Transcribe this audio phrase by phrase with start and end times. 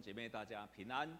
[0.00, 1.18] 姐妹，大家平安。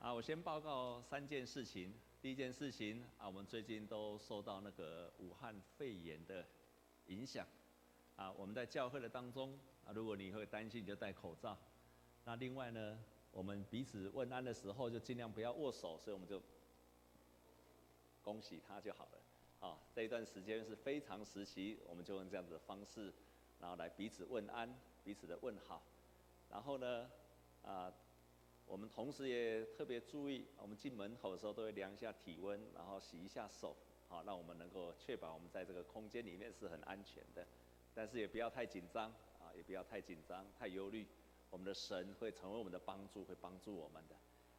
[0.00, 1.94] 啊，我先报告三件事情。
[2.20, 6.44] 第一件事情啊，我们最近都受到那个武汉肺炎的
[7.06, 7.46] 影响。
[8.16, 11.56] 啊，我们在教会的当中啊，如果你会担心，你就戴口罩。
[12.24, 12.98] 那另外呢，
[13.30, 16.42] 我们彼此问安的时候就尽量不要握手，所以我们就
[18.22, 19.68] 恭喜他就好了。
[19.68, 23.12] 啊，这一段时间是非常时期，我们就用这样子的方式，
[23.60, 24.74] 然后来彼此问安，
[25.04, 25.82] 彼此的问好。
[26.50, 27.10] 然后呢，
[27.64, 27.92] 啊，
[28.66, 37.46] 我们同时也特别注意，我们进门口的时候都会量一下体温，然后洗一下手，好，让我们能够确保我们在这个空间里面是很安全的。
[37.94, 41.06] 但是也不要太紧张，啊，也不要太紧张、太忧虑。
[41.50, 44.16] 我们的神会成为我们的帮助，会帮助我们的。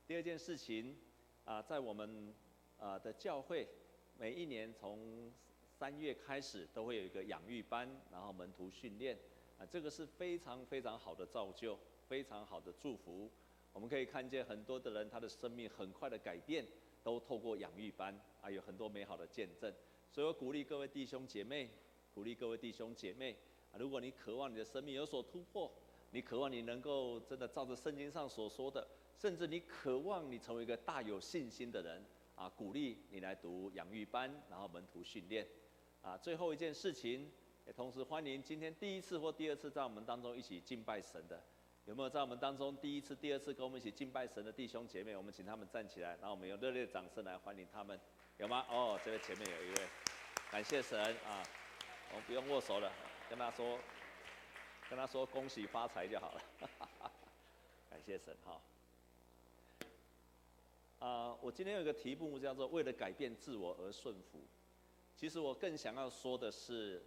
[0.07, 0.97] 第二件事情，
[1.43, 2.33] 啊，在我们
[2.79, 3.67] 啊的教会，
[4.17, 5.31] 每一年从
[5.67, 9.19] 三月开始都会有一个养育班，然后门徒训练。
[9.57, 13.29] 啊，这个是非常非常好的造就，非常好的祝福。
[13.73, 16.65] 我们可以看见很多的人，他的生命很快的改变，
[17.03, 19.73] 都透过养育班啊，有很多美好的见证。
[20.11, 21.69] 所以我鼓励各位弟兄姐妹，
[22.13, 23.35] 鼓励各位弟兄姐妹
[23.71, 25.71] 啊，如果你渴望你的生命有所突破，
[26.11, 35.45] 你渴望你能够真的照着圣经上所说的，甚至你渴望你成为一个大有信心的人啊，鼓励你来读养育班，然后门徒训练。
[36.01, 37.29] 啊，最后一件事情。
[37.65, 41.43] 也同时欢迎今天第一次或第二次在我们当中一起敬拜神的，
[41.85, 45.15] 有没有在我们当中第一次、第二次跟我们一起敬拜神的弟兄姐妹？
[45.15, 47.99] 我们请他们站起来，然后我们用热烈的掌声来欢迎他们，
[48.37, 48.65] 有吗？
[48.69, 49.87] 哦，这位前面有一位，
[50.51, 51.43] 感谢神啊！
[52.09, 52.91] 我们不用握手了，
[53.29, 53.77] 跟他说，
[54.89, 56.41] 跟他说恭喜发财就好了，
[57.91, 58.59] 感谢神哈。
[60.99, 64.39] 啊，我今天有一个题目叫做“为了改变自我而顺服”，
[65.15, 67.03] 其实我更想要说的是。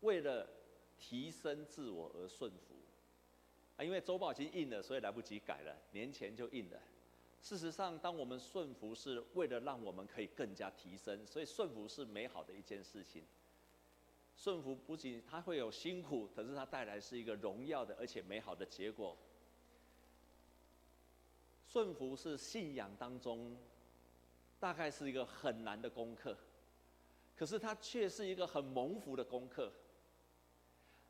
[0.00, 0.48] 为了
[0.98, 2.71] 提升自我而顺服，
[3.76, 6.78] 啊，因为周报已经印了，所以来不及改了，年前就印了。
[7.40, 13.24] 事实上，当我们顺服是为了让我们可以更加提升，所以顺服是美好的一件事情。
[14.36, 19.16] 顺服不仅它会有辛苦，可是它带来是一个荣耀的而且美好的结果。
[21.66, 23.56] 顺服是信仰当中
[24.60, 26.36] 大概是一个很难的功课，
[27.34, 29.72] 可是它却是一个很蒙福的功课。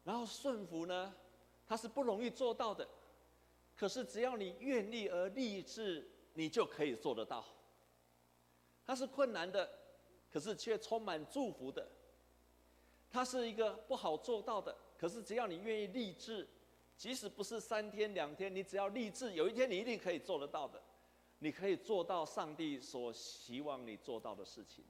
[0.04, 1.14] 然后顺服呢，
[1.72, 2.86] 它是不容易做到的，
[3.74, 7.42] 可是只要你愿力而立志，你就可以做得到。
[8.84, 9.66] 它是困难的，
[10.30, 11.88] 可是却充满祝福的。
[13.10, 16.46] 它是一个不好做到的，可是只要你愿意立志，
[16.94, 20.78] 即使不是三天两天，你只要立志，有一天你一定可以做得到的。
[21.38, 24.84] 你可以做到上帝所希望你做到的事情。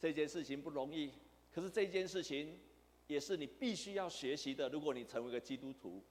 [0.00, 1.12] 这件事情不容易，
[1.54, 2.58] 可是这件事情。
[3.06, 4.68] 也是你必须要学习的。
[4.68, 6.02] 如果你成为一个基督徒，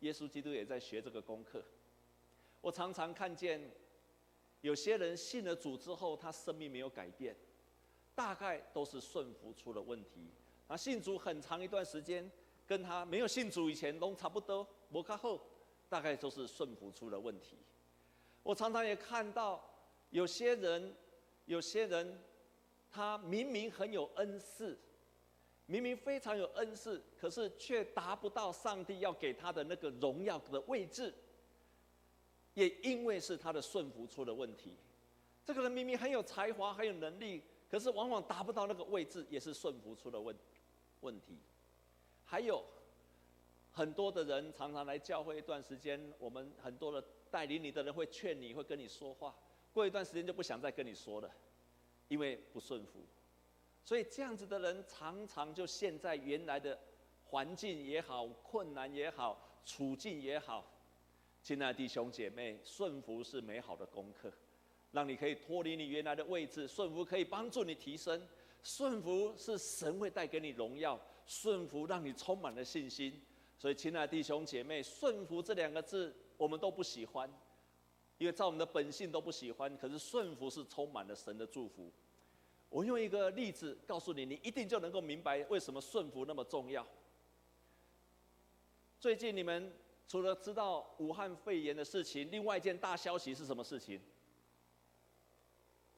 [0.00, 1.64] 耶稣基督也在学这个功课。
[2.60, 3.60] 我常常看见
[4.60, 7.36] 有些人信了主之后，他生命没有改变，
[8.14, 10.28] 大概都是顺服出了问题。
[10.66, 12.30] 他信主很长一段时间，
[12.66, 15.40] 跟他没有信主以前都差不多，摩卡后
[15.88, 17.56] 大概都是顺服出了问题。
[18.42, 19.64] 我常常也看到
[20.10, 20.94] 有些人，
[21.46, 22.22] 有些人
[22.90, 24.78] 他明明很有恩赐。
[25.70, 31.14] 明明非常有恩赐，可是却达不到上帝要给他的那个荣耀的位置，
[32.54, 34.74] 也因为是他的顺服出了问题。
[35.44, 40.34] 这个人明明很有才华、很有能力，可是往往达不到那个位置，也是顺服出了问
[41.02, 41.36] 问题。
[42.24, 42.64] 还有
[43.70, 49.36] 很多的人常常来教会一段时间，我们很多的带领你的人会劝你，会跟你说话，
[49.74, 51.30] 过一段时间就不想再跟你说了，
[52.08, 53.00] 因为不顺服。
[53.88, 56.78] 所以这样子的人常常就陷在原来的
[57.24, 60.62] 环境也好、困难也好、处境也好。
[61.42, 64.30] 亲爱的弟兄姐妹，顺服是美好的功课，
[64.90, 66.68] 让你可以脱离你原来的位置。
[66.68, 68.28] 顺服可以帮助你提升，
[68.62, 73.18] 顺服是神会带给你荣耀，顺服让你充满了信心。
[73.56, 77.26] 所以，亲爱的弟兄姐妹，顺服这两个字我们都不喜欢，
[78.18, 79.74] 因为在我们的本性都不喜欢。
[79.78, 81.90] 可是顺服是充满了神的祝福。
[82.70, 86.86] 我用一个例子告诉你，你一定就能够明白为什么顺服那么重要。
[89.00, 89.72] 最近你们
[90.06, 94.00] 除了知道武汉肺炎的事情，另外一件大消息是什么事情？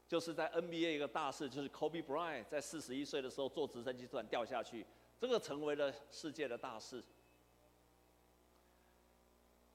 [0.07, 4.85] 就是在 NBA 一个大事，就是 Kobe Bryant 在四十一岁的时候坐直升机突然掉下去，
[5.21, 7.03] 这个成为了世界的大事。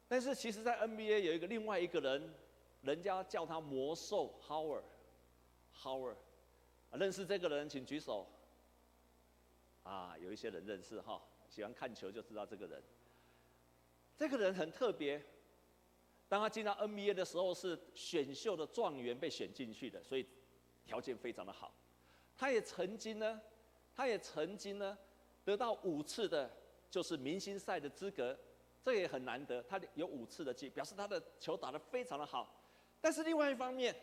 [0.08, 2.34] 但是其实，在 NBA 有一个另外一个人，
[2.82, 6.18] 人家叫他魔兽 Howard，Howard。
[6.98, 8.28] 认识这个人，请举手。
[9.84, 12.82] 啊，有一些人认识哈，喜欢看球就知道这个人。
[14.18, 15.24] 这个人很特别。
[16.28, 20.26] 当他进到 NBA 的时候，是选秀的状元被选进去的，所以
[20.84, 21.72] 条件非常的好。
[22.36, 23.40] 他也曾经呢，
[23.94, 24.98] 他也曾经呢，
[25.44, 26.52] 得到五次的，
[26.90, 28.36] 就是明星赛的资格，
[28.82, 29.62] 这也很难得。
[29.64, 32.60] 他有五次的记，表示他的球打得非常的好。
[33.00, 33.96] 但是另外一方面，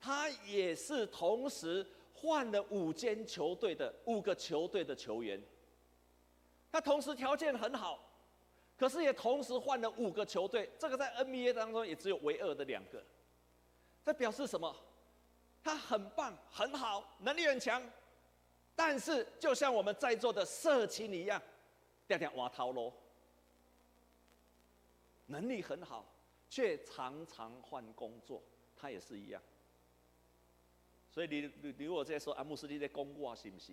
[0.00, 1.86] 他也是同时
[2.24, 5.38] 换了五间球队的五个球队的球员。
[6.72, 8.00] 他同时条件很好。
[8.76, 13.00] 可是也同时换了五个球队，这个在 NBA 当中也只有唯二的两个。
[14.04, 14.74] 这表示什么？
[15.62, 17.80] 他很棒，很好，能力很强。
[18.74, 21.40] 但是就像我们在座的社青一样，
[22.08, 22.92] 掉掉瓦陶罗，
[25.26, 26.04] 能力很好，
[26.50, 28.42] 却常常换工作。
[28.76, 29.40] 他也是一样。
[31.14, 33.72] 所以你你你如果在说，啊，牧师你在讲我是不是？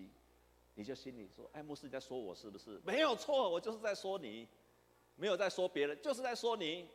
[0.75, 2.79] 你就心里说，哎，牧师你在说我是不是？
[2.85, 4.47] 没有错，我就是在说你。
[5.15, 6.88] 没有在说别人，就是在说你。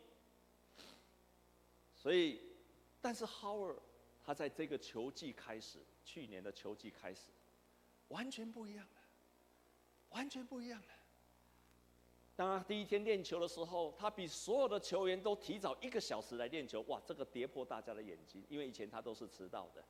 [1.95, 2.41] 所以，
[3.01, 3.77] 但是 Howard
[4.25, 7.27] 他在这个球季开始，去年的球季开始，
[8.07, 9.01] 完全不一样了，
[10.11, 10.87] 完全不一样了。
[12.35, 19.83] 当他第一天练球的时候，他比所有的球员都提早一个小时来练球，哇，这个跌破大家的眼睛，因为以前他都是迟到的。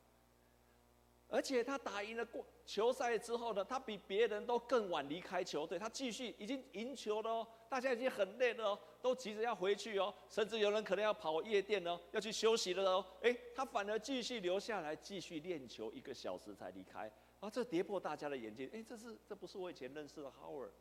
[1.30, 5.78] 而且他打赢了过球赛之后呢，他比别人都更晚离开球队。
[5.78, 13.06] 他继续已经赢球了哦，大家已经很累了哦，都急着要回去哦，甚至有人可能要跑夜店哦，要去休息了哦。
[13.22, 17.12] 哎，他反而继续留下来继续练球一个小时才离开。
[17.42, 18.70] 啊，这跌破大家的眼镜。
[18.74, 20.72] 哎，这是这不是我以前认识的 Howard？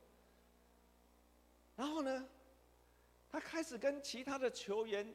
[1.75, 2.25] 然后呢，
[3.29, 5.13] 他开始跟其他的球员，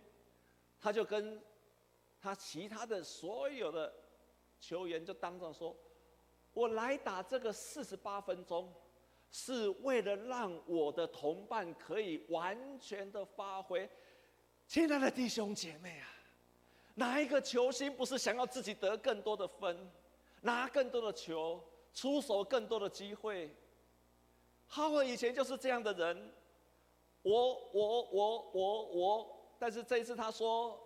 [0.81, 1.41] 他就跟
[2.21, 3.93] 他其他的所有的。
[4.61, 5.75] 球员就当众说
[6.53, 8.71] ：“我来打这个四十八分钟，
[9.31, 13.89] 是为了让我的同伴可以完全的发挥。”
[14.67, 16.07] 亲爱的弟兄姐妹啊，
[16.93, 19.91] 哪一个球星不是想要自己得更多的分，
[20.41, 21.59] 拿更多的球，
[21.91, 23.53] 出手更多的机会？
[24.67, 26.33] 哈维以前就是这样的人。
[27.23, 30.79] 我我我我我，但是这一次他说：“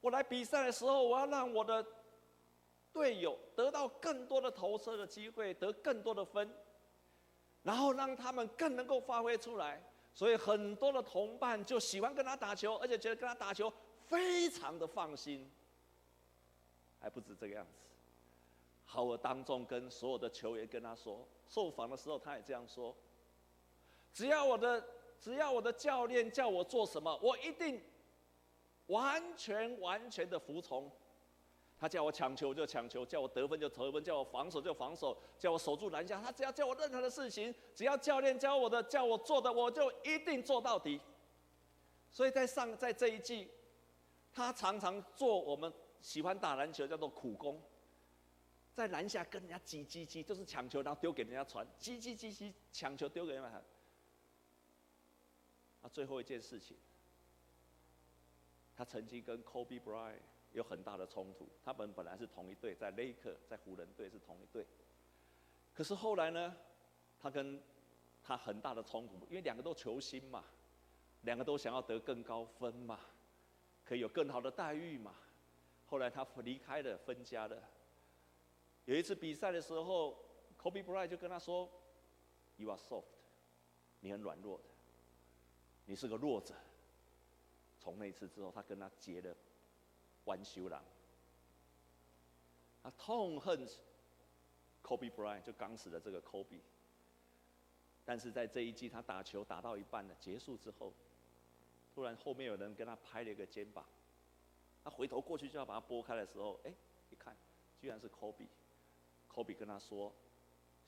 [0.00, 1.84] 我来比赛的时候，我要让我的。”
[2.92, 6.52] 队友得到更多的投射的机会，得更多的分，
[7.62, 9.82] 然后让他们更能够发挥出来。
[10.14, 13.72] 所以很多的同伴就喜欢跟他打球，而且觉得跟他打球
[14.06, 15.48] 非常的放心。
[17.00, 17.70] 还不止这个样子，
[18.84, 22.96] 好，我当众跟所有的球员跟他说，受访的时候他也这样说：
[24.12, 24.84] 只要我的
[25.20, 27.80] 只要我的教练叫我做什么，我一定
[28.86, 30.90] 完全完全的服从。
[31.80, 36.20] 他叫我抢球就抢球，叫我得分就得分，叫我防守就防守，叫我守住篮下。
[36.20, 41.00] 他只要叫我任何的事情，只要教练教我的，叫我做的，我就一定做到底。
[42.10, 43.48] 所以在上在这一季，
[44.32, 47.62] 他常常做我们喜欢打篮球叫做苦工，
[48.74, 53.48] 在篮下跟人家挤挤挤，就是抢球，然后丢给人家传，挤挤挤挤抢球丢给人家。
[55.82, 56.76] 啊，最后一件事情，
[58.76, 60.18] 他曾经跟 Kobe Bryant。
[60.52, 64.66] 有很大的冲突，他们本来是同一队，在雷克，在湖人队是同一队。
[65.74, 66.56] 可是后来呢，
[67.20, 67.62] 他跟
[68.22, 70.44] 他很大的冲突，因为两个都球星嘛，
[71.22, 72.98] 两个都想要得更高分嘛，
[73.84, 75.14] 可以有更好的待遇嘛。
[75.86, 77.62] 后来他离开了，分家了。
[78.84, 80.16] 有一次比赛的时候
[80.60, 81.70] ，Kobe Bryant 就跟他说
[82.56, 83.04] ：“You are soft，
[84.00, 84.64] 你很软弱的，
[85.86, 86.54] 你是个弱者。”
[87.80, 89.34] 从那一次之后，他跟他结了。
[90.28, 90.84] 弯修郎，
[92.82, 93.66] 他痛恨
[94.82, 96.60] Kobe Bryant，就刚死的这个 Kobe。
[98.04, 100.92] 但是在这一季，他打球打到一半了，结束之后，
[101.94, 103.84] 突然后面有人跟他拍了一个肩膀，
[104.84, 106.72] 他回头过去就要把他拨开的时候，哎，
[107.10, 107.36] 一看，
[107.80, 108.46] 居然是 Kobe。
[109.30, 110.14] Kobe 跟他说：“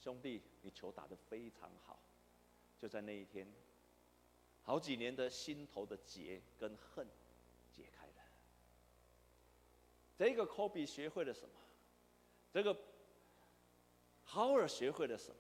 [0.01, 1.99] 兄弟，你球打得非常好。”
[2.81, 3.47] 就在那一天，
[4.63, 7.07] 好几年的心头的结跟恨。
[10.21, 11.55] 这个科比学会了什么？
[12.53, 12.77] 这个
[14.23, 15.37] 豪尔学会了什么？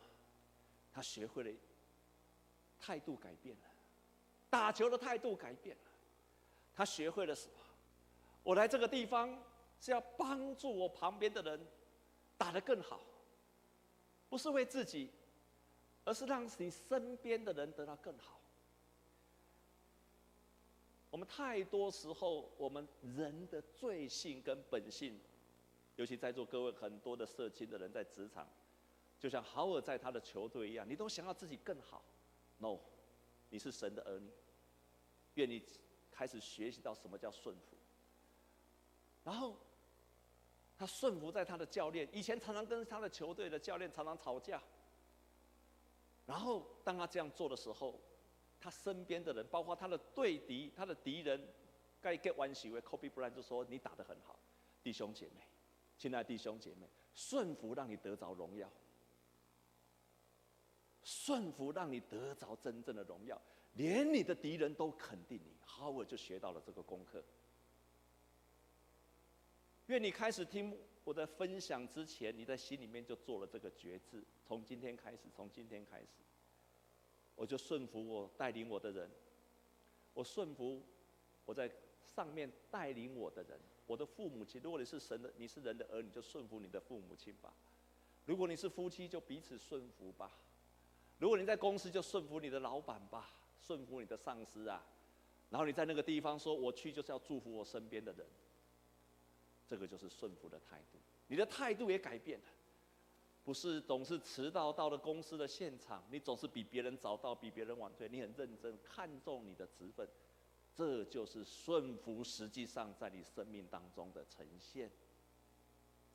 [0.90, 1.50] 他学会了
[2.78, 3.62] 态度改变了，
[4.48, 5.82] 打球的态度改变了。
[6.74, 7.52] 他学会了什么？
[8.42, 9.38] 我来这个地方
[9.78, 11.60] 是要帮助我旁边的人
[12.38, 13.02] 打得更好，
[14.30, 15.10] 不是为自己，
[16.04, 18.39] 而是让你身边的人得到更好。
[21.10, 25.18] 我们太多时候，我们人的罪性跟本性，
[25.96, 28.48] 尤其在座各位很多的社青的人在职场，
[29.18, 32.02] 就像豪尔在他的球队一样，你都想要自己更好。
[32.58, 32.78] No，
[33.48, 34.30] 你是神的儿女，
[35.34, 35.62] 愿你
[36.12, 37.76] 开始学习到什么叫顺服。
[39.24, 39.56] 然后，
[40.78, 44.62] 他顺服在他的教练，以前常常跟他的球队的教练常常吵架。
[46.24, 48.00] 然后，当他这样做的时候，
[48.60, 51.48] 他身边的人，包括他的对敌、他的敌人，
[52.00, 54.38] 该 get one 席位，Kobe Bryant 就说：“你打得很好，
[54.82, 55.42] 弟兄姐妹，
[55.96, 58.70] 亲爱的弟兄姐妹，顺服让你得着荣耀，
[61.02, 63.40] 顺服让你得着真正的荣耀，
[63.72, 67.24] 连你的敌人都肯定你。”好，我就学到了这个功课。
[69.86, 74.22] 愿你开始听我的分享之前，你在心里面就做了这个决志。
[74.44, 76.22] 从今天开始，从今天开始，
[77.40, 79.10] 我就顺服我带领我的人，
[80.12, 80.84] 我顺服
[81.46, 81.72] 我在
[82.04, 84.60] 上面带领我的人，我的父母亲。
[84.62, 87.50] 如果你是神的，你是人的儿女，就顺服你的父母亲吧。
[88.26, 90.30] 如果你是夫妻，就彼此顺服吧。
[91.16, 94.84] 如果你在公司，就顺服你的老板吧，顺服你的上司啊。
[95.48, 98.26] 然后你在那个地方说，我去就是要祝福我身边的人。
[99.66, 102.46] 这个就是顺服的态度，你的态度也改变了，
[103.50, 110.08] 不是总是迟到到了公司的现场，你总是比别人早到，比别人晚退，你很认真，看重你的职分，
[110.72, 114.88] 这就是顺服，实际上在你生命当中的呈现。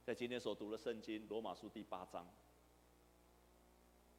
[0.06, 2.26] 在今天所读的圣经罗马书第八章，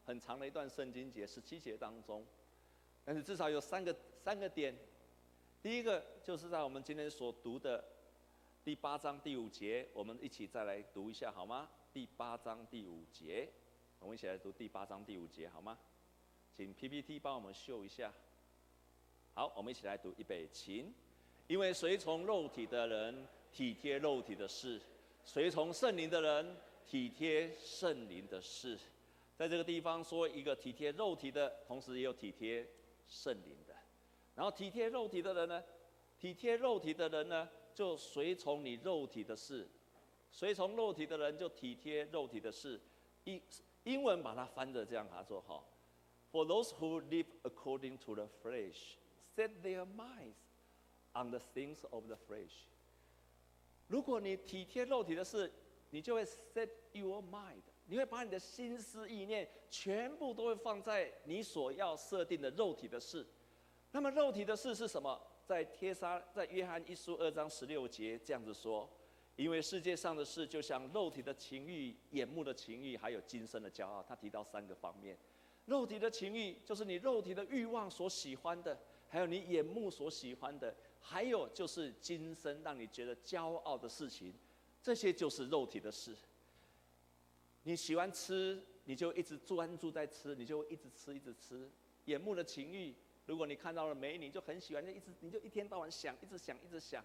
[0.04, 2.22] 很长的一段圣经节，十七节当中，
[3.02, 4.76] 但是至少有三个三个点，
[5.62, 7.82] 第一个就是在我们今天所读的。
[8.62, 11.66] 第八章第五节，我们一起再来读一下好吗？
[11.96, 13.48] 第八章第五节，
[14.00, 15.78] 我们一起来读第八章第五节好吗？
[16.54, 18.12] 请 PPT 帮我们秀一下。
[19.32, 20.92] 好，我们一起来读预备起。
[21.46, 24.78] 因为随从肉体的人体贴肉体的事，
[25.24, 28.78] 随从圣灵的人体贴圣灵的事。
[29.34, 32.68] 在这个地方说一个体贴肉体的，同时也有体贴
[33.08, 33.74] 圣灵的。
[34.34, 35.64] 然后体贴肉体的人呢？
[36.18, 37.48] 体贴肉体的人呢？
[37.74, 39.66] 就随从你肉体的事，
[40.36, 42.78] 随从肉体的人就体贴肉体的事。
[43.24, 43.40] 英
[43.84, 45.64] 英文把它翻着这样，他说：“哈
[46.30, 48.96] ，For those who live according to the flesh,
[49.34, 50.36] set their minds
[51.14, 52.66] on the things of the flesh。”
[53.88, 55.50] 如果你体贴肉体的事，
[55.88, 63.26] 你就会 set your mind，你会把你的心思意念全部都会放在你所要设定的肉体的事。
[63.90, 65.18] 那么肉体的事是什么？
[65.46, 68.86] 在贴撒，在约翰一书二章十六节这样子说，
[69.36, 74.02] 因为世界上的事就像肉体的情欲、眼目的情欲，还有今生的骄傲。
[74.02, 75.16] 他提到三个方面：
[75.66, 78.78] 肉体的情欲就是你肉体的欲望所喜欢的，
[79.08, 84.32] 还有你眼目所喜欢的，还有就是今生让你觉得骄傲的事情，
[84.82, 86.16] 这些就是肉体的事。
[87.64, 91.70] 你喜欢吃，你就一直专注在吃，你就一直吃，一直吃。
[92.06, 92.94] 眼目的情欲。
[93.26, 97.04] 如果你看到了美女，就很喜欢，就一直你就一天到晚想，一直想，一直想。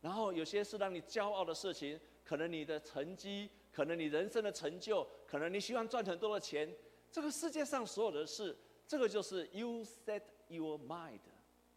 [0.00, 6.72] 然后有些是让你骄傲的事情，可能你的成绩，可能你人生的成就，可能你希望赚很多的钱。
[7.10, 11.20] 这个世界上所有的事，这个就是 you set your mind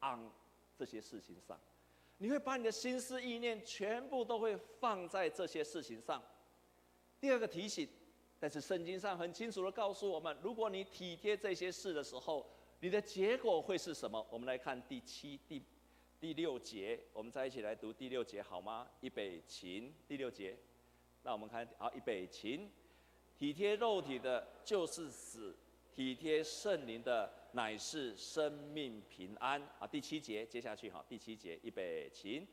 [0.01, 0.29] on
[0.77, 1.59] 这些事情上。
[2.17, 6.21] 你会把你的心思意念全部都会放在这些事情上。
[7.19, 7.89] 第二个提醒，
[8.39, 12.47] 但是圣经上很清楚的告诉我们，如果你体贴这些事的时候，
[12.79, 14.23] 你的结果会是什么？
[14.29, 15.63] 我们来看第七、第
[16.21, 18.87] 第六节，我们再一起来读第六节好吗？
[18.99, 20.55] 预备起，第六节。
[21.23, 22.69] 那我们看，好，预备起。
[23.35, 25.55] 体贴肉体的，就是死；
[25.91, 29.59] 体贴圣灵的，乃是生命平安。
[29.79, 32.45] 啊，第七节，接下去哈，第七节，预备起。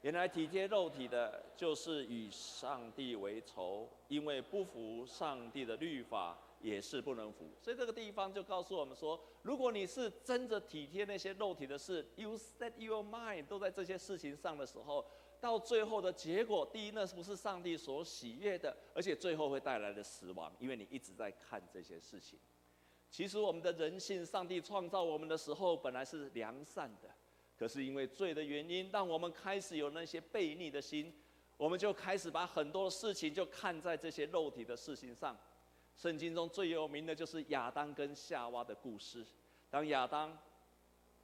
[0.00, 6.38] 原来体贴肉体的，就是与上帝为仇，因为不服上帝的律法。
[6.60, 15.04] 也是不能服，所以这个地方就告诉我们说，如果你是真的体贴那些肉体的事，you set your mind 都在这些事情上的时候，
[15.40, 18.76] 到最后的结果，第一，那是不是上帝所喜悦的？
[18.94, 22.38] 而且最后会带来的死亡，因为你一直在看这些事情。
[23.08, 27.08] 其实我们的人性，上帝创造我们的时候本来是良善的，
[27.58, 31.12] 可是因为罪的原因，让我们开始有那些悖逆的心，
[31.56, 35.34] 我们就开始把很多事情就看在这些肉体的事情上。
[36.00, 39.22] 圣经中最有名的就是亚当跟夏娃的故事。
[39.68, 40.34] 当亚当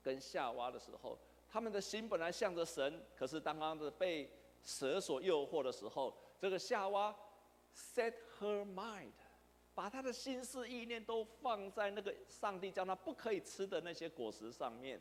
[0.03, 1.19] 跟夏娃的时候，
[1.49, 4.31] 他们的心本来向着神，可是当他们被
[4.63, 7.17] 蛇所诱惑的时候，这个夏娃
[7.75, 9.13] set her mind，
[9.75, 15.01] 把他的心思意念都放在那个上帝叫他不可以吃的那些果实上面。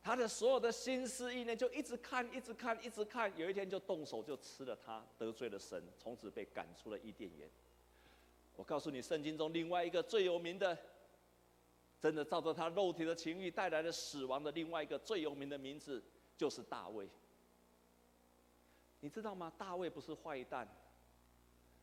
[0.00, 7.46] 他的所有的心思意念就一直看，一直看，一直看，有一天就动手就吃了它，得罪了神，从此被赶出了伊甸园。
[8.58, 10.76] 我告诉你，圣经中另外一个最有名的
[12.00, 16.02] 真的照着他肉体的情欲带来了死亡的另外一个最有名的名字，
[16.36, 17.08] 就是大卫。
[18.98, 19.52] 你知道吗？
[19.56, 20.68] 大卫不是坏蛋。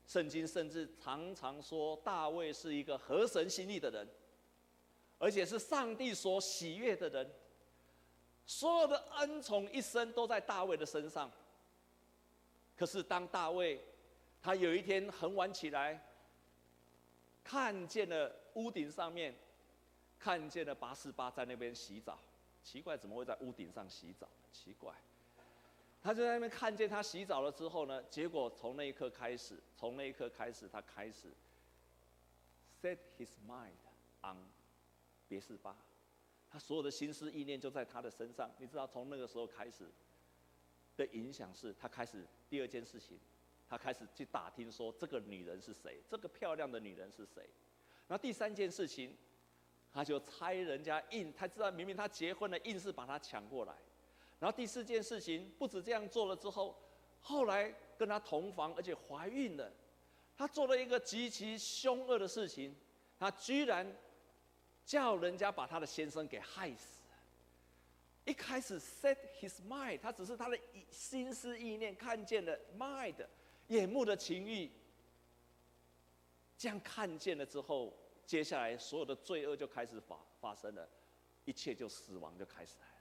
[0.05, 4.05] 圣经甚至常常说，大卫是一个合神心意的人，
[5.17, 7.31] 而且是上帝所喜悦的人。
[8.45, 11.31] 所有的恩宠一生都在大卫的身上。
[12.75, 13.81] 可是当大卫
[14.41, 16.05] 他有一天很晚起来，
[17.45, 19.33] 看见了屋顶上面，
[20.19, 22.19] 看见了八四八在那边洗澡，
[22.63, 24.27] 奇怪，怎么会在屋顶上洗澡？
[24.51, 24.91] 奇怪。
[26.01, 31.31] 他就在那边看见他洗澡了之后呢，结果从那一刻开始，从那一刻开始，他开始
[32.81, 33.73] set his mind
[34.21, 34.37] on
[35.27, 35.75] 别四八，
[36.49, 38.51] 他所有的心思意念就在他的身上。
[38.57, 39.87] 你知道，从那个时候开始
[40.97, 43.19] 的影响是，他开始第二件事情，
[43.67, 47.49] 他开始去打听说这个女人是谁，这个漂亮的女人是谁。
[48.07, 49.17] 然后第三件事情，
[49.91, 53.73] 他就猜人家硬，他知道明明他结婚了，硬是把他抢过来。
[54.39, 56.77] 然后第四件事情，不止这样做了之后，
[57.21, 59.71] 后来跟他同房，而且怀孕了。
[60.37, 62.75] 他做了一个极其凶恶的事情，
[63.17, 63.87] 他居然
[64.85, 67.01] 叫人家把他的先生给害死。
[68.25, 70.59] 一开始 set his mind，他只是他的
[70.91, 73.15] 心思意念看见了 mind，
[73.67, 74.71] 眼目的情欲。
[76.57, 77.93] 这样看见了之后，
[78.25, 80.89] 接下来所有的罪恶就开始发发生了，
[81.43, 82.93] 一切就死亡就开始来了。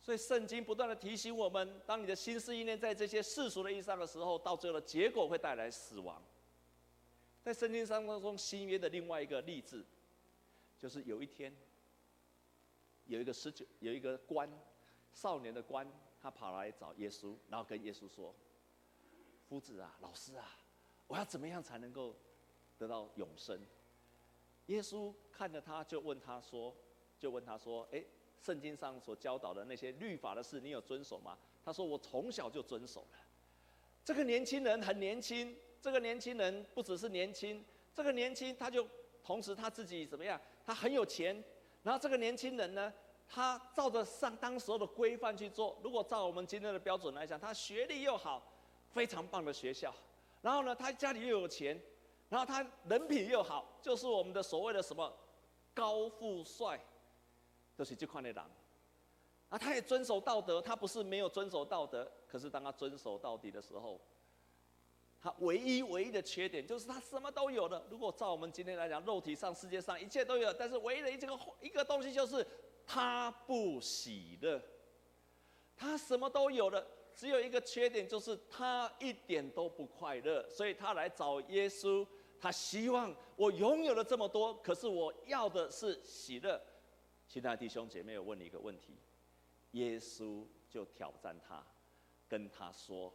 [0.00, 6.22] 所以圣经不断的提醒我们，当你的心思意念在这些世俗的意义上的时候，到最后的结果会带来死亡。
[7.42, 9.84] 在圣经当中，新约的另外一个例子，
[10.78, 11.54] 就是有一天，
[13.06, 14.48] 有一个十九，有一个官，
[15.12, 15.86] 少年的官，
[16.22, 18.34] 他跑来找耶稣，然后跟耶稣说
[19.48, 20.56] ：“夫子啊，老师啊，
[21.06, 22.14] 我要怎么样才能够
[22.78, 23.60] 得到永生？”
[24.66, 26.74] 耶稣看着他，就问他说
[27.18, 28.04] ：“就问他说，哎。”
[28.38, 31.38] 圣经上所教导的那些律法的事，你有遵守吗？
[31.64, 33.18] 他说：“我从小就遵守了。”
[34.04, 38.86] 这个年轻人很年轻，这个年轻人不只是年轻，这个年轻他就
[39.24, 40.38] 同时他自己怎么样？
[40.66, 41.42] 他很有钱。
[41.82, 42.92] 然后这个年轻人呢，
[43.26, 45.76] 他照着上当时候的规范去做。
[45.82, 48.46] 如果照我们今天的标准来讲，他学历又好，
[48.96, 49.94] 非常棒的学校。
[50.40, 51.80] 然后呢，他家里又有钱，
[52.28, 55.14] 然后他人品又好，就是我们的所谓的什么
[55.74, 56.80] 高富帅。
[57.78, 58.42] 都是这块的人，
[59.50, 64.00] 啊，他也遵守道德，他不是没有遵守道德，可是当他遵守到底的时候，
[65.20, 67.86] 他唯一唯一的缺点就是他什么都有了。
[67.90, 72.46] 如果照我们今天来讲，肉体上、世界上一切都有，但是唯一的一个一个东西就是
[72.86, 74.58] 他不喜乐。
[75.76, 82.06] 他什么都有了，只有一个缺点就是他一点都不快乐，所以他来找耶稣，
[82.38, 86.60] 他希望我拥有了这么多，可是我要的是喜乐。
[87.26, 88.98] 亲爱的弟兄姐妹，我问你一个问题：
[89.72, 91.66] 耶稣就挑战他，
[92.28, 93.12] 跟他说：“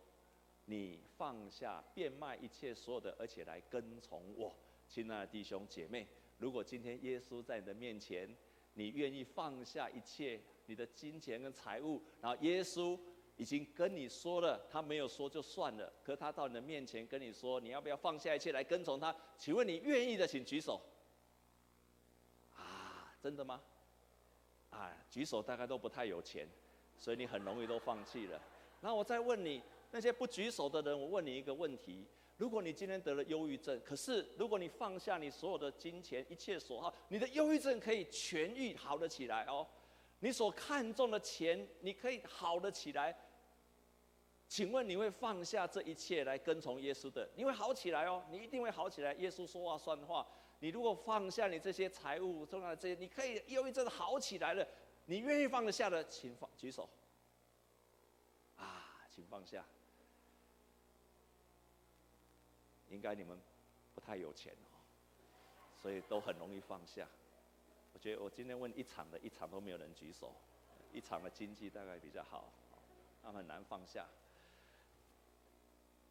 [0.66, 4.58] 你放下变卖一切所有的，而且来跟从我。”
[4.90, 6.08] 亲爱的弟兄姐妹，
[6.40, 8.36] 如果今天耶稣在你的面前，
[8.74, 13.00] 你愿意放下一切你的金钱跟财物，然后耶稣
[13.42, 20.80] 已经跟你说了，他没有说就算了，可他到你的面前跟你说：“你要不要放下一切来跟从他？”请问你愿意的，请举手。
[22.56, 23.60] 啊，真的吗？
[24.70, 26.48] 啊，举手大概都不太有钱，
[26.96, 28.40] 所以你很容易都放弃了。
[28.80, 32.06] 那我再问你，那些不举手的人，我问你一个问题：
[32.38, 39.66] 如果你今天得了忧郁症，可是如果你放下你所有的金钱、一切所好，你的忧郁症可以痊愈好得起来哦。
[40.20, 43.18] 你所看重的钱，你可以好得起来。
[44.52, 47.26] 请问你会放下这一切来跟从耶稣的？
[47.36, 49.14] 你会好起来哦，你一定会好起来。
[49.14, 50.28] 耶稣说话算话。
[50.60, 54.68] 你如果放下你这些财物，重要的这些，你可以忧郁症好起来了。
[55.06, 56.90] 你愿意放得下的，请放举手。
[58.58, 59.66] 啊，请放下。
[62.90, 63.40] 应该你们
[63.96, 64.76] 不太有钱哦，
[65.82, 67.08] 所以都很容易放下。
[67.94, 70.36] 我觉得我今天问一场的，一场都没有人举手。
[70.92, 72.52] 一场的经济大概比较好，
[73.24, 74.06] 他很难放下。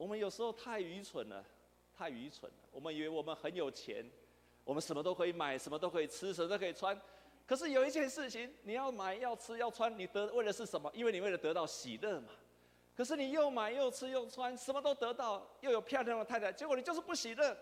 [0.00, 1.44] 我们有时候太愚蠢了，
[1.92, 2.56] 太愚蠢了。
[2.72, 4.02] 我们以为我们很有钱。
[4.64, 6.98] 我们什么都可以买，什么都可以吃，什么都可以穿。
[7.46, 10.90] 可是有一件事情，你要买、要吃、要穿，你得为的是什么？
[10.94, 12.30] 因为你为了得到喜乐嘛。
[12.96, 17.54] 可是你又买又吃又穿，什么都得到，又有漂亮的太太，结果你就是不喜乐。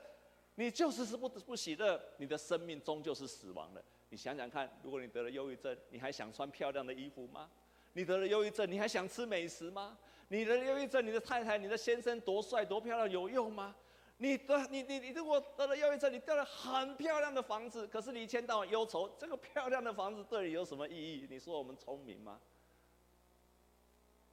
[0.55, 3.83] 你就是是不不喜乐，你的生命终究是死亡了。
[4.11, 7.51] 你想想看，如果你得了忧郁症，你还想穿漂亮的衣服吗？
[7.95, 9.99] 你得了忧郁症，你还想吃美食吗？
[10.29, 13.75] 你的忧郁症，你的太太、你的先生多帅多漂亮有用吗？
[14.19, 21.27] 你得你你你如果得了忧郁症，你得了很漂亮的房子，可是你一天到晚忧愁，这个漂亮的房子对你有什么意义？
[21.31, 22.41] 你说我们聪明吗？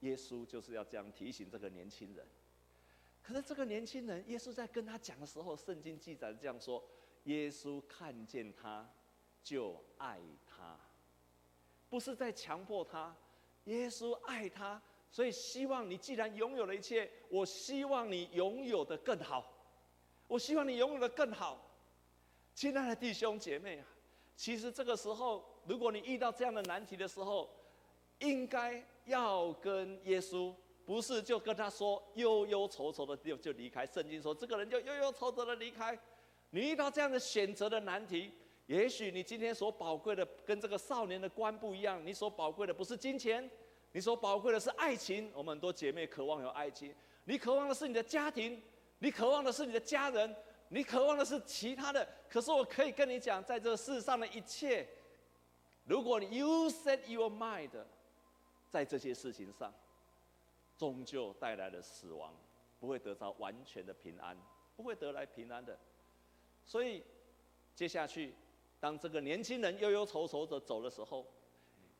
[0.01, 2.27] 耶稣就是要这样提醒这个年轻人。
[3.23, 6.83] 可是这个年轻人，耶稣在跟他讲的时候，圣经记载这样说：
[7.23, 8.87] 耶稣看见他，
[9.43, 10.79] 就爱他，
[11.89, 13.15] 不是在强迫他。
[13.65, 14.81] 耶稣爱他，
[15.15, 19.49] 所以希望你既然拥有了一切，我希望你拥有的更好。
[20.27, 21.57] 我希望你拥有的更好。
[22.53, 23.85] 亲爱的弟兄姐妹啊，
[24.35, 27.49] 其实这个时候，如果你遇到这样的难题的时候，
[28.19, 30.53] 应该要跟耶稣。
[30.83, 33.87] 不是就跟他说忧忧愁愁的就就离开。
[33.87, 35.97] 圣经说这个人就忧忧愁愁的离开。
[36.49, 38.33] 你遇到这样的选择的难题，
[38.65, 42.05] 也许你今天所宝贵的跟这个少年的官不一样。
[42.05, 43.49] 你所宝贵的不是金钱，
[43.95, 45.31] 你所宝贵的是爱情。
[45.33, 48.61] 我们很多姐妹渴望有爱情，你渴望的是你的家庭，
[48.99, 50.35] 你渴望的是你的家人，
[50.67, 52.05] 你渴望的是其他的。
[52.29, 54.85] 可是我可以跟你讲，在这世上的一切，
[55.85, 57.71] 如果你 you set your mind
[58.69, 59.73] 在这些事情上。
[60.77, 62.35] 终究带来了死亡，
[62.81, 64.37] 不会得到完全的平安，
[64.75, 65.79] 不会得来平安的。
[66.65, 67.01] 所以，
[67.73, 68.35] 接下去，
[68.77, 71.25] 当这个年轻人忧忧愁愁的走的时候，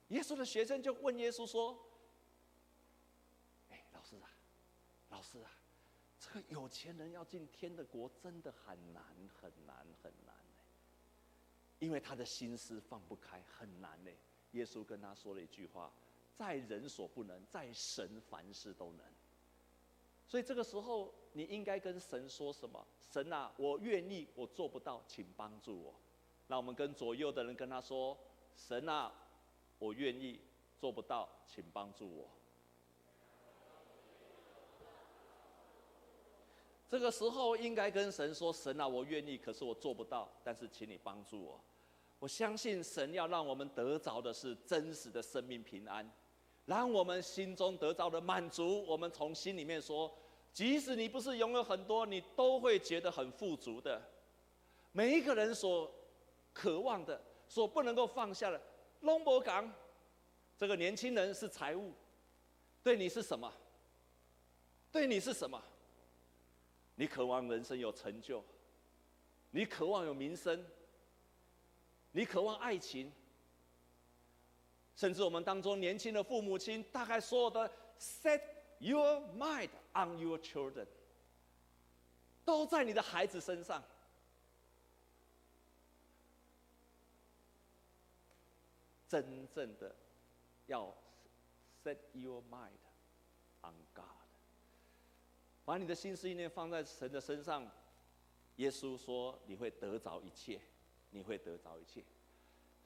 [0.10, 1.80] 耶稣的学生就问耶稣说
[3.72, 4.28] ：“哎，老师啊，
[5.16, 5.50] 老师啊，
[6.20, 9.02] 这个有钱人要进天的国真的很难
[9.42, 10.60] 很难很难呢，
[11.80, 14.12] 因为他的心思放不开，很难呢。”
[14.52, 15.90] 耶稣跟他说了一句话。
[16.38, 19.06] 在人所不能，在神凡事都能。
[20.28, 22.86] 所以这个时候，你应该跟神说什么？
[23.00, 25.96] 神啊，我愿意，我做不到，请帮助我。
[26.48, 28.18] 那我们跟左右的人跟他说：
[28.58, 29.14] 神啊，
[29.80, 30.42] 我愿意，
[30.78, 32.30] 做不到，请帮助我。
[36.96, 41.62] 这个时候应该跟神说：神啊，我愿意，可是我做不到，但是请你帮助我。
[42.20, 46.10] 我相信神要让我们得着的是真实的生命平安。
[46.64, 50.10] 让我们心中得到的满足，我们从心里面说，
[50.54, 54.02] 即使你不是拥有很多，你都会觉得很富足的。
[54.94, 55.94] 每一个人所
[56.54, 58.62] 渴望的，所不能够放下的，
[59.02, 59.70] 龙博港。
[60.58, 61.92] 这个年轻人是财务，
[62.82, 63.52] 对你是什么？
[64.94, 65.62] 对你是什么？
[66.96, 68.44] 你渴望人生有成就，
[69.52, 70.66] 你渴望有名声，
[72.12, 73.12] 你渴望爱情。
[74.96, 78.42] 甚至我们当中年轻的父母亲，大概所有的 “set
[78.80, 80.88] your mind on your children”，
[82.46, 83.84] 都在你的孩子身上。
[89.10, 89.94] 真正的
[90.68, 90.94] 要
[91.84, 92.72] “set your mind
[95.66, 97.70] 把你的心思意念放在神的身上。
[98.56, 100.62] 耶稣说：“你会得着一切，
[101.10, 102.02] 你会得着一切。”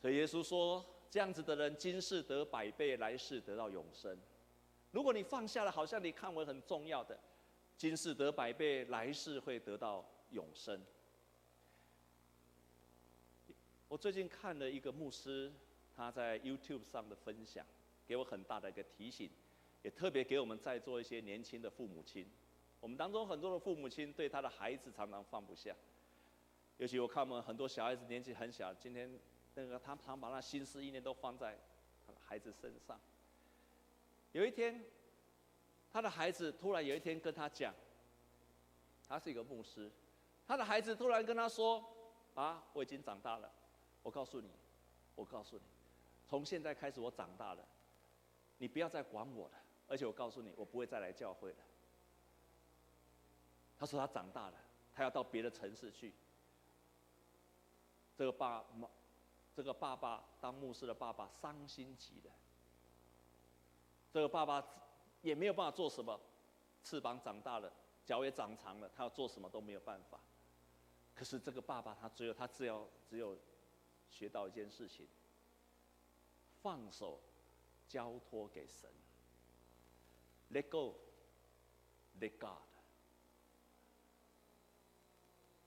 [0.02, 0.84] 所以耶稣说。
[1.12, 4.16] 这样子的人，今世得百倍，来世得到永生。
[4.92, 7.20] 如果你放下了，好像你看为很重要的，
[7.76, 10.80] 今世得百倍，来世会得到永生。
[13.88, 15.52] 我最近看了一个牧师，
[15.96, 17.66] 他在 YouTube 上的分享，
[18.06, 19.32] 给我很大的一个提醒，
[19.82, 22.30] 也特别给我们在座一些年轻的父母亲。
[22.80, 25.76] 我们当中很多的父母亲对他的孩子常常放不下，
[26.78, 29.20] 尤其我看我们很多小孩子年纪很小，今天。
[29.56, 31.58] 那个他常把那心思意念都放在
[32.20, 32.98] 孩子身上。
[34.32, 34.86] 有一天，
[35.92, 37.74] 他的孩子突然有一天跟他讲，
[39.06, 39.92] 他是一个牧师，
[40.48, 41.84] 他的孩子突然跟他说
[42.36, 43.52] ：“啊，我已经长大了，
[44.02, 44.50] 我告诉你，
[45.16, 45.64] 我告诉你，
[46.26, 47.68] 从现在开始我长大了，
[48.60, 49.56] 你不要再管我了，
[49.88, 51.58] 而且我告诉你，我不会再来教会了。”
[53.80, 54.58] 他说他长大了，
[54.94, 56.14] 他要到别的城市去。
[58.16, 58.88] 这个爸妈。
[59.56, 62.32] 这个爸爸当牧师的爸爸伤心极了。
[64.14, 64.66] 这个爸爸
[65.22, 66.18] 也没有办法做什么，
[66.82, 67.70] 翅膀长大了，
[68.06, 70.18] 脚也长长了，他要做什么都没有办法。
[71.14, 73.38] 可是这个爸爸他只有他只要只有
[74.10, 75.06] 学到一件事情：
[76.62, 77.20] 放手，
[77.86, 78.90] 交托给神。
[80.54, 80.96] Let go,
[82.22, 82.69] let God。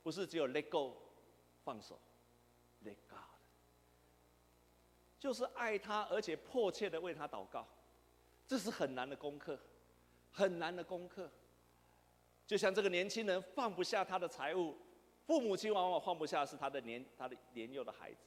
[0.02, 0.96] 不是只有 let go，
[1.64, 2.00] 放手
[2.84, 3.18] ，let God。
[5.18, 7.66] 就是爱他，而且迫切的为他祷告，
[8.46, 9.58] 这是很难的功课，
[10.32, 11.30] 很难的功课。
[12.46, 14.76] 就像这个年轻人放不下他的财物，
[15.24, 18.26] 父母亲往往放不下是他的年他的年幼的孩子。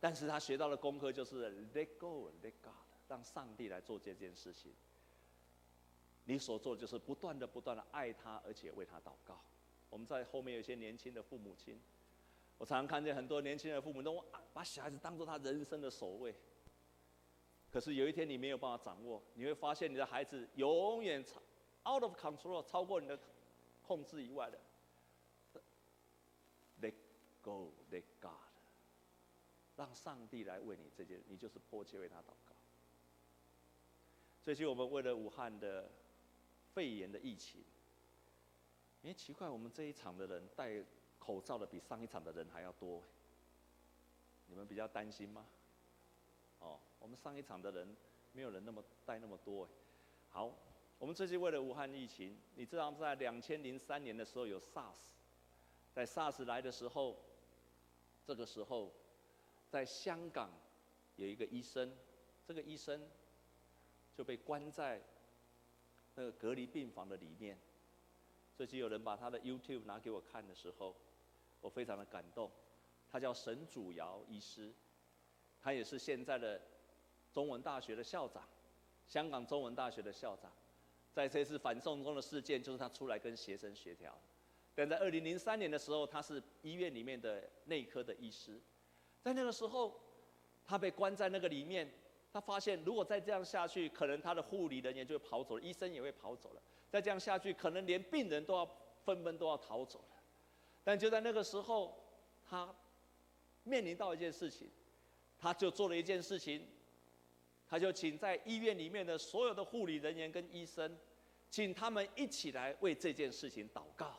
[0.00, 2.72] 但是他学到的功课就是 Let go, Let God，
[3.06, 4.74] 让上帝来做这件事情。
[6.24, 9.40] 你所做就是不断的、不断的爱他，而且为他祷告。
[9.90, 11.80] 我们在后面有一些年轻的父母亲，
[12.58, 16.34] 我常常看见很多年轻的父母都把小孩子当做他人生的首位。
[17.70, 21.40] 可是有一天你没有办法掌握，你会发现你的孩子永远超
[21.90, 23.18] out of control，超过你的
[23.82, 24.60] 控制以外的。
[26.80, 26.94] Let
[27.40, 28.32] go, let God，
[29.76, 32.54] 让上帝来为你这件，你就是迫切为他祷告。
[34.42, 35.90] 最近我们为了武汉的
[36.74, 37.62] 肺炎的疫情，
[39.02, 40.82] 哎，奇怪，我们这一场的人戴
[41.18, 43.02] 口罩的比上一场的人还要多，
[44.46, 45.46] 你们比较担心吗？
[46.60, 47.94] 哦，我们上一场的人
[48.32, 49.68] 没有人那么戴那么多。
[50.30, 50.50] 好，
[50.98, 54.96] 我们最近为了武汉疫情，你知道在两千零三年的时候有 SARS，
[55.92, 57.18] 在 SARS 来的时候，
[58.24, 58.90] 这个时候
[59.68, 60.50] 在香港
[61.16, 61.94] 有一个医生，
[62.46, 63.06] 这个医生
[64.16, 65.02] 就被关在。
[66.14, 67.58] 那个隔离病房的里面，
[68.54, 70.94] 最近有人把他的 YouTube 拿给我看的时候，
[71.60, 72.50] 我非常的感动。
[73.10, 74.72] 他叫沈祖尧医师，
[75.60, 76.60] 他也是现在的
[77.32, 78.42] 中文大学的校长，
[79.06, 80.52] 香港中文大学的校长。
[81.14, 84.14] 在这次反送中的事件，就是他出来跟学生协调。
[84.74, 88.60] 但在二零零三年的时候，他是医院里面的内科的医师，
[89.22, 89.98] 在那个时候，
[90.66, 91.90] 他被关在那个里面。
[92.32, 96.62] 他发现，如果再这样下去，可能他的护理人员就会跑走了，医生也会跑走了。
[96.88, 98.66] 再这样下去，可能连病人都要
[99.04, 100.16] 纷纷都要逃走了。
[100.82, 101.94] 但就在那个时候，
[102.48, 102.74] 他
[103.64, 104.70] 面临到一件事情，
[105.38, 106.66] 他就做了一件事情，
[107.68, 110.98] 他就请在医院里面的所有的护理人员跟医生，
[111.50, 114.18] 请他们一起来为这件事情祷告，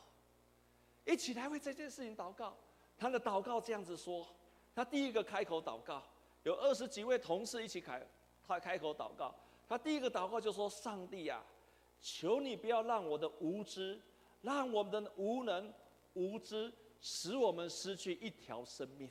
[1.04, 2.56] 一起来为这件事情祷告。
[2.96, 4.24] 他的祷告这样子说，
[4.72, 6.00] 他第一个开口祷告。
[6.44, 8.00] 有二十几位同事一起开，
[8.46, 9.34] 他开口祷告。
[9.68, 11.42] 他第一个祷告就说：“上帝呀，
[12.00, 14.00] 求你不要让我的无知，
[14.42, 15.72] 让我们的无能、
[16.12, 19.10] 无知，使我们失去一条生命。”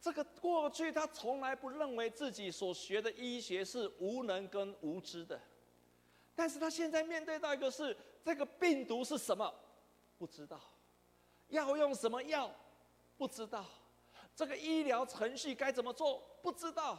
[0.00, 5.38] 这个过去他从来不认为自己所学的医学是无能跟无知的，
[6.34, 9.52] 但是他现在面对到一个是这个病毒是什么，
[10.16, 10.58] 不知道，
[11.48, 12.50] 要用什么药，
[13.18, 13.66] 不知道。
[14.38, 16.22] 这个医疗程序该怎么做？
[16.40, 16.96] 不知道，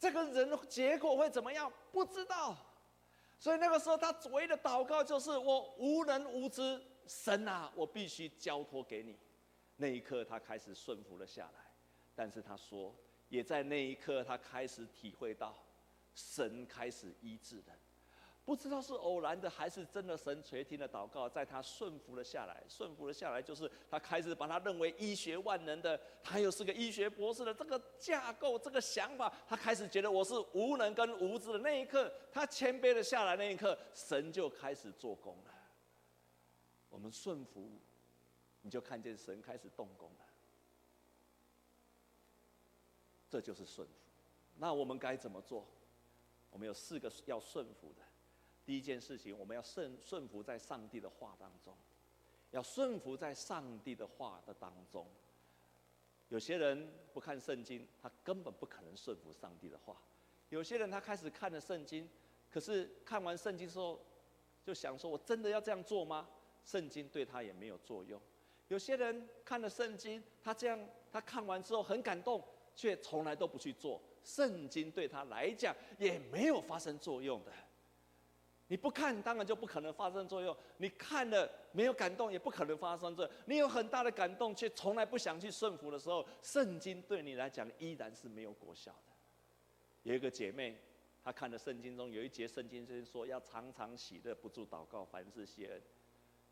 [0.00, 1.72] 这个人结果会怎么样？
[1.92, 2.58] 不知道，
[3.38, 9.16] 所以那个时候他唯一的祷告就是：我无能无知，神啊，我必须交托给你。
[9.76, 11.70] 那一刻，他开始顺服了下来。
[12.16, 12.92] 但是他说，
[13.28, 15.56] 也在那一刻，他开始体会到，
[16.16, 17.78] 神开始医治人。
[18.46, 35.50] 不知道是偶然的还是真的，神垂听的祷告，在他顺服了下来，顺服了下来，就是他开始把他认为医学万能的，他又是个医学博士的这个架构、这个想法，他开始觉得我是无能跟无知的那一刻，他谦卑了下来，那一刻，神就开始做工了。
[36.88, 37.68] 我们顺服，
[38.62, 40.24] 你就看见神开始动工了。
[43.28, 43.94] 这就是顺服。
[44.56, 45.66] 那我们该怎么做？
[46.50, 48.05] 我们有四个要顺服的。
[48.66, 51.72] 第一件事情，我们要顺顺服在上帝的话当中，
[52.50, 55.06] 要顺服在上帝的话的当中。
[56.28, 59.94] 有些人不看圣经，他根本不可能顺服上帝的话；
[60.48, 62.10] 有些人他开始看了圣经，
[62.50, 64.04] 可是看完圣经之后，
[64.64, 66.28] 就想说：“我真的要这样做吗？”
[66.66, 68.20] 圣经对他也没有作用。
[68.66, 70.76] 有些人看了圣经，他这样
[71.12, 72.42] 他看完之后很感动，
[72.74, 74.02] 却从来都不去做。
[74.24, 77.52] 圣经对他来讲也没有发生作用的。
[78.68, 80.56] 你不看，当然就不可能发生作用。
[80.78, 83.34] 你看了没有感动，也不可能发生作用。
[83.44, 89.12] 你有很大的感动，却从来不想去顺服的时候，圣经对你来讲依然是没有果效的。
[90.02, 90.76] 有一个姐妹，
[91.22, 95.82] 她看了圣经中有一节圣经，是说要常常喜乐，不住祷告，凡事谢恩。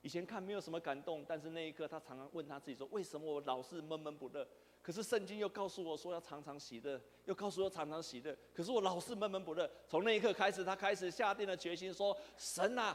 [0.01, 4.47] 以前看没有什么感动，但是那一刻她常常问她自己说：为什么我老是闷闷不乐？
[4.85, 8.37] 可是圣经又告诉我说要常常喜乐，又告诉我常常喜乐。
[8.53, 9.69] 可是我老是闷闷不乐。
[9.89, 12.95] 从那一刻开始，他开始下定了决心说：“神啊，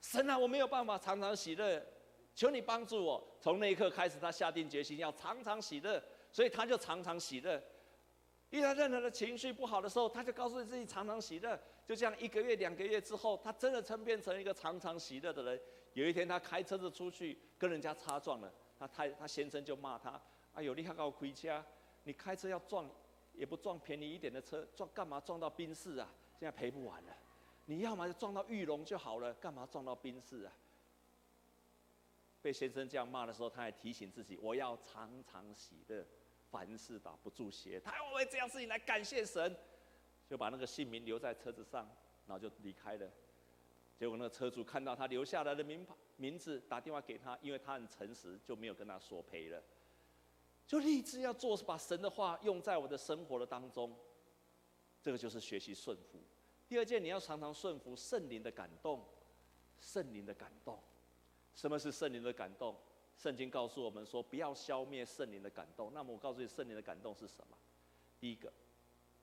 [0.00, 1.84] 神啊，我没有办法常常喜乐，
[2.32, 7.60] 求你帮助我。”从那一刻开始，他下定决心要常常喜乐，所以他就常常喜乐。
[8.50, 11.58] 遇到任何的情绪不好的时候，他就告诉自己常常喜乐。
[11.84, 15.60] 就这样一个月、两个月之后，他真的成变成一个常常喜乐的人。
[15.94, 20.22] 有一天，他开车子出去跟人家擦撞了，他太他先生就骂他。
[20.58, 21.64] 哎呦，你还搞亏车？
[22.02, 22.90] 你开车要撞，
[23.32, 26.12] 也不撞便宜一点的车，撞干嘛撞到宾士啊？
[26.36, 27.16] 现在赔不完了。
[27.66, 30.52] 你要么就撞到玉龙就好了，干嘛撞到宾士啊？
[32.42, 36.04] 被先生这样骂的时候，他还提醒自己：我要常常喜乐，
[36.50, 37.78] 凡事打不住邪。
[37.78, 39.56] 他要为这样事情来感谢神，
[40.26, 41.88] 就把那个姓名留在车子上，
[42.26, 43.08] 然后就离开了。
[43.96, 49.62] 结果那个车主看到他留下来的名牌名字，打电话给他，因为他很诚实，就没有跟他索赔了。
[50.68, 53.92] 就立志要做，把神的话用在我的生活的当中。
[55.02, 56.20] 这个就是学习顺服。
[56.68, 59.04] 第二件，你要常常顺服圣灵的感动。
[59.80, 60.76] 圣灵的感动，
[61.54, 62.76] 什么是圣灵的感动？
[63.16, 65.92] 圣经告诉我们说，不要消灭圣灵的感动。
[65.94, 67.56] 那么我告诉你，圣灵的感动是什么？
[68.18, 68.52] 第一个，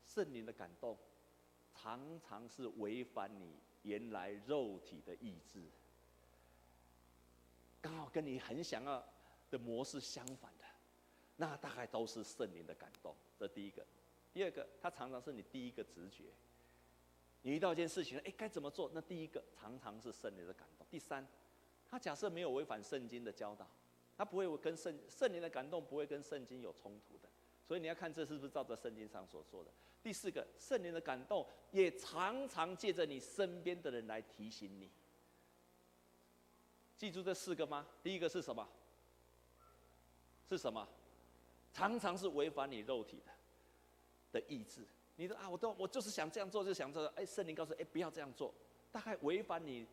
[0.05, 0.97] 圣灵的感动
[1.73, 5.61] 常常是违反你原来肉体的意志，
[7.81, 9.05] 刚好跟你很想要
[9.49, 10.49] 的模式相反，
[11.37, 13.15] 那大概都是圣灵的感动。
[13.37, 13.85] 这第一个。
[14.33, 16.25] 第二个，它常常是你第一个直觉。
[17.41, 18.91] 你遇到一件事情，哎，该怎么做？
[18.93, 20.85] 那第一个常常是圣灵的感动。
[20.89, 21.25] 第三，
[21.87, 23.69] 他假设没有违反圣经的教导，
[24.17, 27.29] 他不会跟圣圣灵的感动不会跟圣经有冲突的。
[27.67, 29.71] 所以你要看这是不是照着圣经上所说的。
[30.03, 34.89] 第四个，圣灵的感动也常常借着你身边的人来提醒你。
[36.97, 37.87] 记住这四个吗？
[38.03, 38.67] 第一个是什么？
[40.49, 40.87] 是什么？
[41.75, 43.31] 常常是违反你肉体的。
[44.31, 44.81] 的意志，
[45.15, 47.05] 你说啊，我都我就是想这样做，就想做。
[47.15, 48.53] 哎，圣灵告诉，哎，不要这样做，
[48.91, 49.87] 大概违反你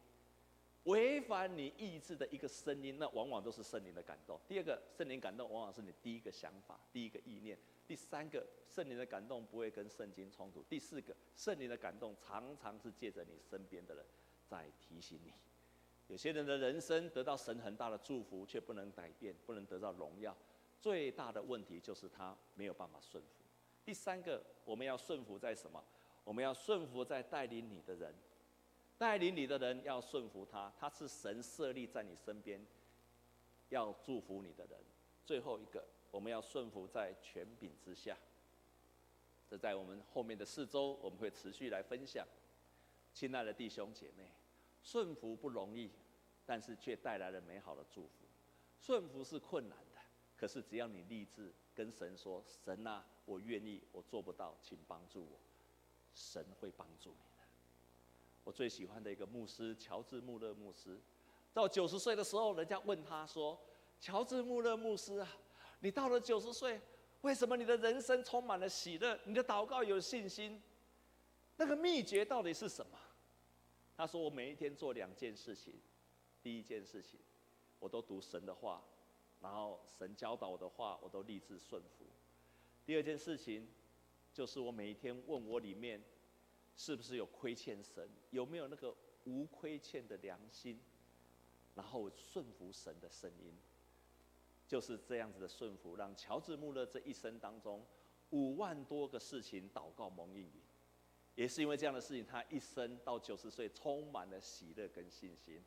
[0.82, 4.36] 违反你意志的一个声音，那往往都是圣灵的感动。
[4.48, 7.56] 第二个，圣灵感动往往是你第一个想法、第一个意念。
[7.86, 10.64] 第三个，圣灵的感动不会跟圣经冲突。
[10.68, 14.04] 第四个，圣灵的感动常常是借着你身边的人
[14.48, 15.32] 在提醒你。
[16.08, 20.36] 有些人的人生得到神很大的祝福，却不能改变，不能得到荣耀。
[20.82, 23.44] 最大的问题就是他没有办法顺服。
[23.84, 25.82] 第三个，我们要顺服在什么？
[26.24, 28.12] 我们要顺服在带领你的人，
[28.98, 32.60] 带领你的人要顺服他，他是神设立在你身边，
[33.68, 34.80] 要祝福你的人。
[35.24, 38.18] 最后一个，我们要顺服在权柄之下。
[39.48, 42.26] 这在我们后面的四周，我们会持续来分享。
[43.14, 44.32] 亲爱的弟兄姐妹，
[44.82, 45.92] 顺服不容易，
[46.44, 48.26] 但是却带来了美好的祝福。
[48.80, 49.78] 顺服是困难，
[50.42, 51.52] 可是只要你立志。
[51.74, 55.40] 跟神说：“神啊，我愿意，我做不到，请帮助我。”
[56.14, 57.46] 神会帮助你的。
[58.44, 61.00] 我最喜欢的一个牧师乔治·穆勒牧师，
[61.54, 63.58] 到九十岁的时候，人家问他说
[63.98, 65.28] ：“乔治·穆勒牧师啊，
[65.80, 66.78] 你到了九十岁，
[67.22, 69.18] 为什么你的人生充满了喜乐？
[69.24, 70.62] 你的祷告有信心？
[71.56, 72.98] 那个秘诀到底是什么？”
[73.96, 75.72] 他说：“我每一天做两件事情，
[76.42, 77.18] 第一件事情，
[77.78, 78.84] 我都读神的话。”
[79.42, 82.06] 然后神教导我的话，我都立志顺服。
[82.86, 83.68] 第二件事情，
[84.32, 86.02] 就是我每一天问我里面，
[86.76, 90.80] 是不是有亏欠神，有没有那个无亏欠的良心，
[91.74, 93.52] 然后顺服神的声音。
[94.68, 97.84] 就是这样子的顺服，让乔治·穆勒这一生当中
[98.30, 100.62] 五万多个事情祷告蒙应允，
[101.34, 105.62] 也是因为这样的事情，他一生到九十岁充满了喜乐跟信心。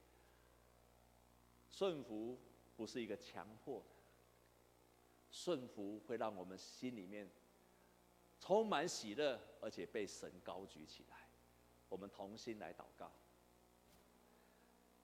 [1.69, 2.39] 顺服。
[2.75, 3.85] 不是一个强迫的
[5.31, 7.29] 顺服，会让我们心里面
[8.39, 11.17] 充满喜乐，而且被神高举起来。
[11.89, 13.11] 我们同心来祷告，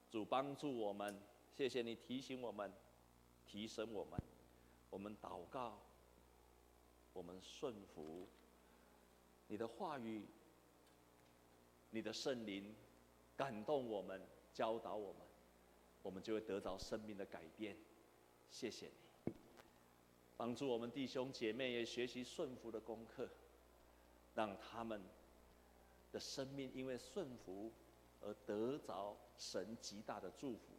[0.10, 2.74] 主帮助我们，谢谢你提醒我们，
[3.46, 4.20] 提升我们。
[4.90, 5.80] 我们祷告，
[7.14, 8.28] 我们顺服
[9.48, 10.26] 你的话语，
[11.92, 12.76] 你的圣灵
[13.38, 14.22] 感动我们，
[14.54, 15.31] 教导我们。
[16.04, 17.76] 我们就会得着生命的改变。
[18.50, 18.92] 谢谢
[19.26, 19.34] 你，
[20.36, 23.30] 帮助我们弟兄姐妹也学习顺服的功课，
[24.36, 25.02] 让他们
[26.12, 27.72] 的生命因为顺服
[28.22, 30.74] 而得着神极大的祝福。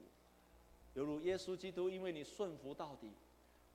[0.94, 3.10] 犹如耶稣基督，因为你顺服到底，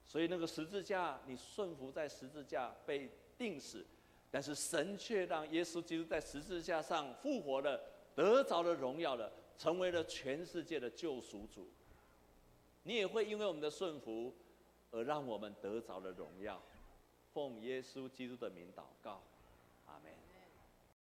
[0.06, 3.84] 所以那个十字架你顺服在十字架被钉死，
[4.30, 7.82] 但是神却让耶稣基督在十字架上复活了，
[8.14, 9.32] 得着了荣耀了。
[9.58, 11.67] 成为了全世界的救赎主，
[12.84, 14.34] 你也会因为我们的顺服，
[14.91, 16.62] 而让我们得着了荣耀。
[17.34, 19.22] 奉耶稣基督的名祷告。